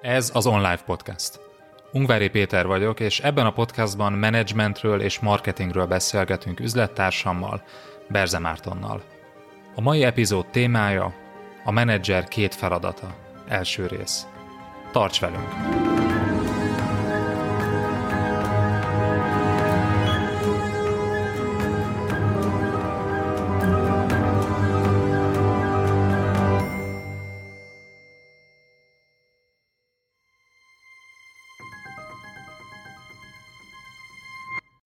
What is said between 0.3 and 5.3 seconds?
az Online Podcast. Ungvári Péter vagyok, és ebben a podcastban menedzsmentről és